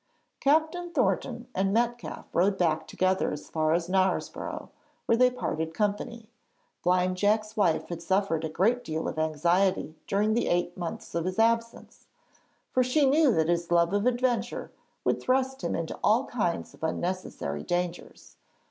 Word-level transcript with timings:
Captain 0.39 0.89
Thornton 0.91 1.47
and 1.53 1.71
Metcalfe 1.71 2.25
rode 2.33 2.57
back 2.57 2.87
together 2.87 3.31
as 3.31 3.51
far 3.51 3.71
as 3.73 3.87
Knaresborough, 3.87 4.69
where 5.05 5.15
they 5.15 5.29
parted 5.29 5.75
company. 5.75 6.27
Blind 6.83 7.17
Jack's 7.17 7.55
wife 7.55 7.87
had 7.89 8.01
suffered 8.01 8.43
a 8.43 8.49
great 8.49 8.83
deal 8.83 9.07
of 9.07 9.19
anxiety 9.19 9.95
during 10.07 10.33
the 10.33 10.47
eight 10.47 10.75
months 10.75 11.13
of 11.13 11.25
his 11.25 11.37
absence, 11.37 12.07
for 12.71 12.81
she 12.83 13.05
knew 13.05 13.31
that 13.31 13.47
his 13.47 13.69
love 13.69 13.93
of 13.93 14.07
adventure 14.07 14.71
would 15.03 15.21
thrust 15.21 15.63
him 15.63 15.75
into 15.75 15.99
all 16.03 16.25
kinds 16.25 16.73
of 16.73 16.83
unnecessary 16.83 17.61
dangers. 17.61 18.37